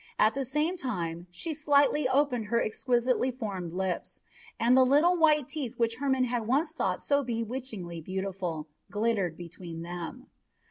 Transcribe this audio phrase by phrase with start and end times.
[0.17, 4.23] At the same time she slightly opened her exquisitely formed lips,
[4.59, 9.83] and the little white teeth which Hermon had once thought so bewitchingly beautiful glittered between
[9.83, 10.31] them.